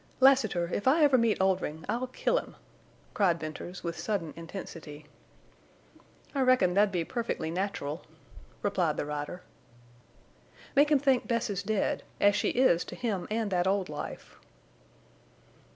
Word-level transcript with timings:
"Lassiter, 0.19 0.71
if 0.73 0.87
I 0.87 1.03
ever 1.03 1.15
meet 1.15 1.39
Oldring 1.39 1.85
I'll 1.87 2.07
kill 2.07 2.39
him!" 2.39 2.55
cried 3.13 3.39
Venters, 3.39 3.83
with 3.83 3.95
sudden 3.99 4.33
intensity. 4.35 5.05
"I 6.33 6.41
reckon 6.41 6.73
that'd 6.73 6.91
be 6.91 7.05
perfectly 7.05 7.51
natural," 7.51 8.01
replied 8.63 8.97
the 8.97 9.05
rider. 9.05 9.43
"Make 10.75 10.89
him 10.91 10.97
think 10.97 11.27
Bess 11.27 11.51
is 11.51 11.61
dead—as 11.61 12.35
she 12.35 12.49
is 12.49 12.83
to 12.85 12.95
him 12.95 13.27
and 13.29 13.51
that 13.51 13.67
old 13.67 13.89
life." 13.89 14.37